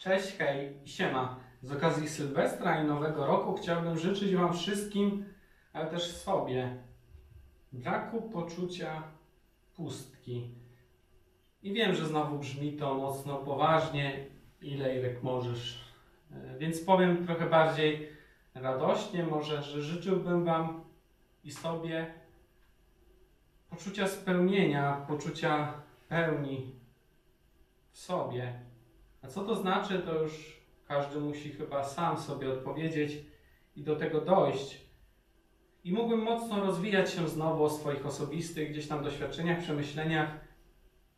[0.00, 1.40] Cześć, hej, siema.
[1.62, 5.24] Z okazji Sylwestra i Nowego Roku chciałbym życzyć Wam wszystkim,
[5.72, 6.82] ale też sobie,
[7.72, 9.02] braku poczucia
[9.76, 10.50] pustki.
[11.62, 14.26] I wiem, że znowu brzmi to mocno poważnie,
[14.62, 15.94] ile ilek możesz.
[16.32, 18.08] E, Więc powiem trochę bardziej
[18.54, 20.84] radośnie, może, że życzyłbym Wam
[21.44, 22.14] i sobie
[23.70, 25.72] poczucia spełnienia, poczucia
[26.08, 26.74] pełni
[27.90, 28.70] w sobie.
[29.22, 33.24] A co to znaczy, to już każdy musi chyba sam sobie odpowiedzieć
[33.76, 34.80] i do tego dojść.
[35.84, 40.30] I mógłbym mocno rozwijać się znowu o swoich osobistych gdzieś tam doświadczeniach, przemyśleniach,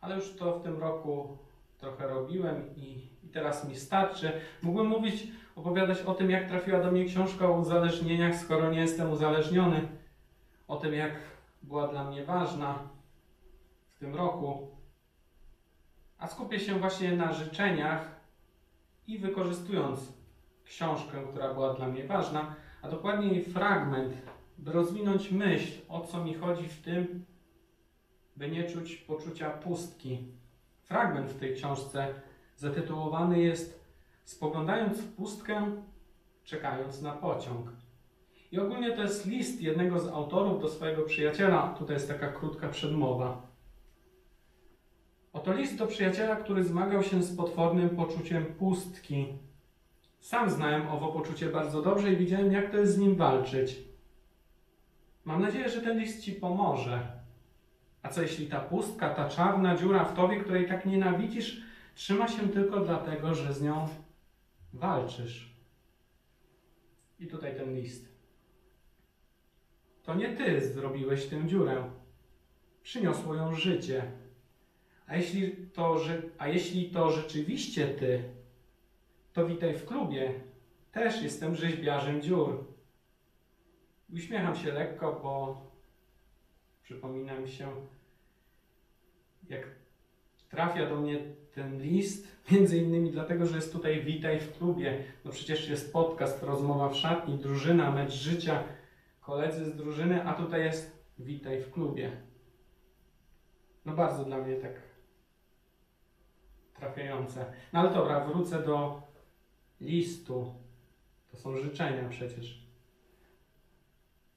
[0.00, 1.38] ale już to w tym roku
[1.78, 4.32] trochę robiłem i, i teraz mi starczy.
[4.62, 9.10] Mógłbym mówić, opowiadać o tym, jak trafiła do mnie książka o uzależnieniach, skoro nie jestem
[9.10, 9.88] uzależniony,
[10.68, 11.12] o tym, jak
[11.62, 12.78] była dla mnie ważna
[13.94, 14.68] w tym roku.
[16.22, 18.20] A skupię się właśnie na życzeniach
[19.06, 20.00] i wykorzystując
[20.64, 24.14] książkę, która była dla mnie ważna, a dokładniej fragment,
[24.58, 27.24] by rozwinąć myśl, o co mi chodzi w tym,
[28.36, 30.18] by nie czuć poczucia pustki.
[30.82, 32.14] Fragment w tej książce
[32.56, 33.82] zatytułowany jest
[34.24, 35.82] Spoglądając w pustkę,
[36.44, 37.68] czekając na pociąg.
[38.52, 41.74] I ogólnie to jest list jednego z autorów do swojego przyjaciela.
[41.78, 43.51] Tutaj jest taka krótka przedmowa.
[45.32, 49.26] Oto list do przyjaciela, który zmagał się z potwornym poczuciem pustki.
[50.20, 53.78] Sam znałem owo poczucie bardzo dobrze i widziałem, jak to jest z nim walczyć.
[55.24, 57.22] Mam nadzieję, że ten list Ci pomoże.
[58.02, 61.62] A co jeśli ta pustka, ta czarna dziura w Tobie, której tak nienawidzisz,
[61.94, 63.88] trzyma się tylko dlatego, że z nią
[64.72, 65.56] walczysz?
[67.20, 68.12] I tutaj ten list.
[70.02, 71.90] To nie Ty zrobiłeś tę dziurę.
[72.82, 74.21] Przyniosło ją życie.
[75.06, 76.00] A jeśli to,
[76.38, 78.24] a jeśli to rzeczywiście ty,
[79.32, 80.34] to witaj w klubie.
[80.92, 82.64] Też jestem rzeźbiarzem dziur.
[84.12, 85.62] Uśmiecham się lekko, bo
[86.82, 87.68] przypomina mi się,
[89.48, 89.68] jak
[90.48, 91.18] trafia do mnie
[91.54, 95.04] ten list, między innymi dlatego, że jest tutaj witaj w klubie.
[95.24, 98.64] No przecież jest podcast, rozmowa w szatni, drużyna, mecz życia,
[99.20, 102.10] koledzy z drużyny, a tutaj jest witaj w klubie.
[103.84, 104.72] No bardzo dla mnie tak
[106.82, 107.44] trafiające.
[107.72, 109.02] No ale dobra, wrócę do
[109.80, 110.54] listu.
[111.30, 112.62] To są życzenia przecież.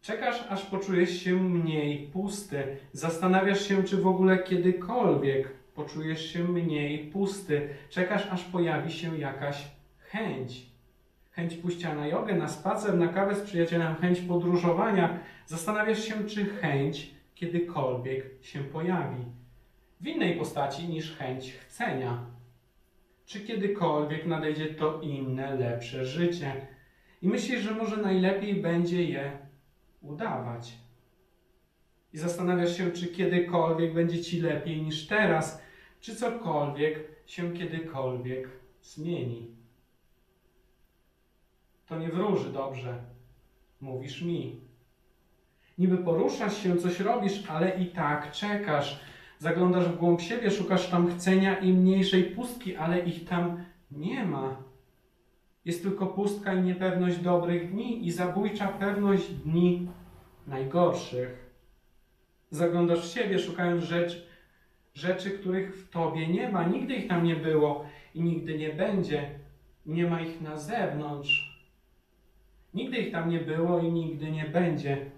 [0.00, 2.76] Czekasz, aż poczujesz się mniej pusty.
[2.92, 7.68] Zastanawiasz się, czy w ogóle kiedykolwiek poczujesz się mniej pusty.
[7.90, 10.66] Czekasz, aż pojawi się jakaś chęć.
[11.30, 15.20] Chęć pójścia na jogę, na spacer, na kawę z przyjacielem, chęć podróżowania.
[15.46, 19.24] Zastanawiasz się, czy chęć kiedykolwiek się pojawi
[20.02, 22.31] w innej postaci niż chęć chcenia.
[23.26, 26.66] Czy kiedykolwiek nadejdzie to inne, lepsze życie?
[27.22, 29.38] I myślisz, że może najlepiej będzie je
[30.00, 30.72] udawać.
[32.12, 35.62] I zastanawiasz się, czy kiedykolwiek będzie ci lepiej niż teraz,
[36.00, 38.48] czy cokolwiek się kiedykolwiek
[38.82, 39.50] zmieni.
[41.86, 43.04] To nie wróży dobrze,
[43.80, 44.60] mówisz mi.
[45.78, 49.00] Niby poruszasz się, coś robisz, ale i tak czekasz
[49.42, 54.56] Zaglądasz w głąb siebie, szukasz tam chcenia i mniejszej pustki, ale ich tam nie ma.
[55.64, 59.88] Jest tylko pustka i niepewność dobrych dni i zabójcza pewność dni
[60.46, 61.50] najgorszych.
[62.50, 64.26] Zaglądasz w siebie, szukając rzecz,
[64.94, 66.64] rzeczy, których w tobie nie ma.
[66.64, 69.30] Nigdy ich tam nie było i nigdy nie będzie.
[69.86, 71.64] Nie ma ich na zewnątrz.
[72.74, 75.10] Nigdy ich tam nie było i nigdy nie będzie.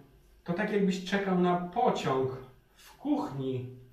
[0.45, 2.37] To tak jakbyś czekał na pociąg
[2.75, 3.85] w kuchni.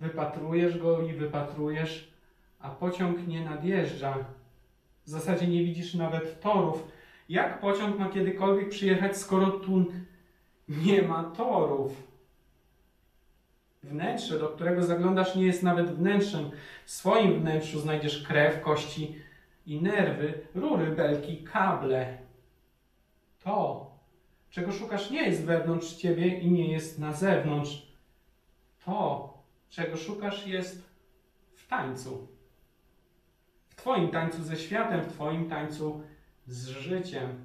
[0.00, 2.12] Wypatrujesz go i wypatrujesz,
[2.60, 4.16] a pociąg nie nadjeżdża.
[5.04, 6.88] W zasadzie nie widzisz nawet torów.
[7.28, 9.84] Jak pociąg ma kiedykolwiek przyjechać, skoro tu
[10.68, 12.10] nie ma torów?
[13.82, 16.50] Wnętrze, do którego zaglądasz, nie jest nawet wnętrzem.
[16.84, 19.16] W swoim wnętrzu znajdziesz krew, kości
[19.66, 22.18] i nerwy, rury, belki, kable.
[23.44, 23.90] To,
[24.50, 27.92] czego szukasz, nie jest wewnątrz ciebie i nie jest na zewnątrz.
[28.84, 29.34] To,
[29.70, 30.90] czego szukasz, jest
[31.54, 32.28] w tańcu.
[33.68, 36.02] W Twoim tańcu ze światem, w Twoim tańcu
[36.46, 37.44] z życiem.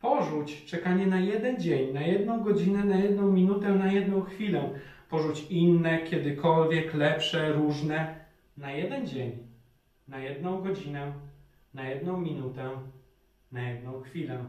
[0.00, 4.70] Porzuć czekanie na jeden dzień, na jedną godzinę, na jedną minutę, na jedną chwilę.
[5.10, 8.24] Porzuć inne, kiedykolwiek lepsze, różne,
[8.56, 9.38] na jeden dzień,
[10.08, 11.12] na jedną godzinę,
[11.74, 12.70] na jedną minutę,
[13.52, 14.44] na jedną chwilę.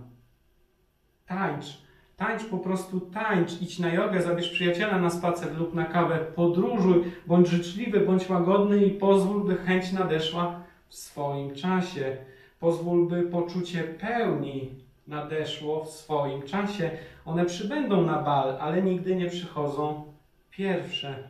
[1.26, 1.89] Tańcz
[2.20, 7.04] Tańcz po prostu, tańcz, idź na jogę, zabierz przyjaciela na spacer lub na kawę, podróżuj,
[7.28, 12.18] bądź życzliwy, bądź łagodny i pozwól, by chęć nadeszła w swoim czasie.
[12.60, 14.70] Pozwól, by poczucie pełni
[15.08, 16.92] nadeszło w swoim czasie.
[17.26, 20.14] One przybędą na bal, ale nigdy nie przychodzą
[20.52, 21.30] pierwsze.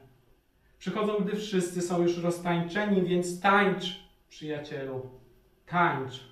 [0.79, 3.99] Przychodzą, gdy wszyscy są już roztańczeni, więc tańcz,
[4.29, 5.01] przyjacielu,
[5.65, 6.28] tańcz.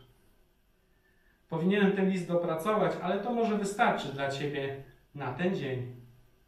[1.49, 4.83] Powinienem ten list dopracować, ale to może wystarczy dla Ciebie
[5.15, 5.95] na ten dzień,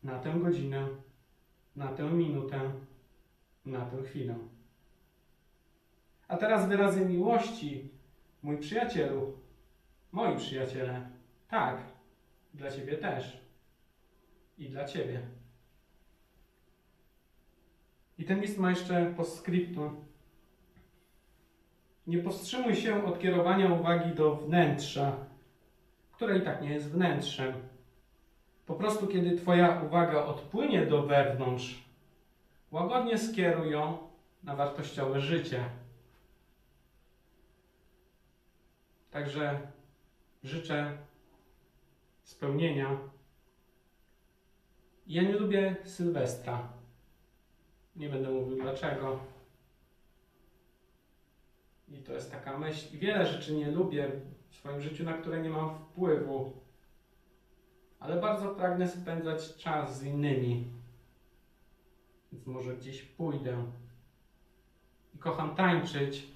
[0.03, 0.87] na tę godzinę,
[1.75, 2.71] na tę minutę,
[3.65, 4.35] na tę chwilę.
[6.27, 7.89] A teraz wyrazy miłości,
[8.41, 9.37] mój przyjacielu,
[10.11, 11.09] moi przyjaciele.
[11.47, 11.83] Tak,
[12.53, 13.41] dla Ciebie też.
[14.57, 15.21] I dla Ciebie.
[18.17, 20.05] I ten list ma jeszcze postscriptum.
[22.09, 25.15] Nie powstrzymuj się od kierowania uwagi do wnętrza,
[26.11, 27.53] które i tak nie jest wnętrzem.
[28.65, 31.83] Po prostu, kiedy Twoja uwaga odpłynie do wewnątrz,
[32.71, 33.97] łagodnie skieruj ją
[34.43, 35.63] na wartościowe życie.
[39.11, 39.59] Także
[40.43, 40.97] życzę
[42.23, 42.97] spełnienia.
[45.07, 46.67] Ja nie lubię Sylwestra.
[47.95, 49.19] Nie będę mówił dlaczego.
[51.91, 52.95] I to jest taka myśl.
[52.95, 54.11] I wiele rzeczy nie lubię
[54.49, 56.53] w swoim życiu, na które nie mam wpływu.
[57.99, 60.71] Ale bardzo pragnę spędzać czas z innymi.
[62.31, 63.65] Więc może gdzieś pójdę.
[65.15, 66.27] I kocham tańczyć.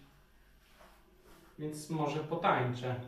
[1.59, 3.01] Więc może potańczę.